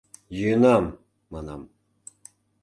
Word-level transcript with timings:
—Йӱынам,— 0.37 0.85
манам. 1.31 1.61